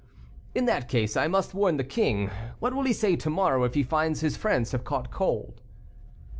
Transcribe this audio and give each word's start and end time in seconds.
"In 0.55 0.65
that 0.65 0.87
case 0.89 1.15
I 1.15 1.27
must 1.27 1.53
warn 1.53 1.77
the 1.77 1.83
king; 1.83 2.31
what 2.57 2.73
will 2.73 2.85
he 2.85 2.91
say 2.91 3.15
to 3.17 3.29
morrow, 3.29 3.65
if 3.65 3.75
he 3.75 3.83
finds 3.83 4.21
his 4.21 4.35
friends 4.35 4.71
have 4.71 4.83
caught 4.83 5.11
cold?" 5.11 5.61